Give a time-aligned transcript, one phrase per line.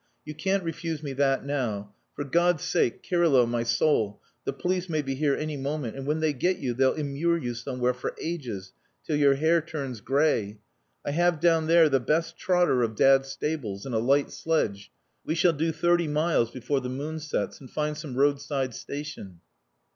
[0.25, 1.93] "You can't refuse me that now.
[2.15, 6.21] For God's sake, Kirylo, my soul, the police may be here any moment, and when
[6.21, 8.73] they get you they'll immure you somewhere for ages
[9.05, 10.57] till your hair turns grey.
[11.05, 14.89] I have down there the best trotter of dad's stables and a light sledge.
[15.23, 19.41] We shall do thirty miles before the moon sets, and find some roadside station...."